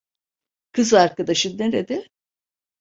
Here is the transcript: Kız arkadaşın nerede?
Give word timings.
Kız 0.71 0.93
arkadaşın 0.93 1.57
nerede? 1.59 2.07